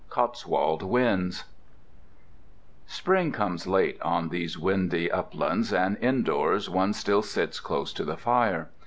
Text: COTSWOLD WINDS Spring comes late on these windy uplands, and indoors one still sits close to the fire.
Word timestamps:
COTSWOLD 0.09 0.81
WINDS 0.81 1.43
Spring 2.87 3.31
comes 3.31 3.67
late 3.67 4.01
on 4.01 4.29
these 4.29 4.57
windy 4.57 5.11
uplands, 5.11 5.71
and 5.71 5.95
indoors 6.01 6.67
one 6.67 6.91
still 6.93 7.21
sits 7.21 7.59
close 7.59 7.93
to 7.93 8.03
the 8.03 8.17
fire. 8.17 8.71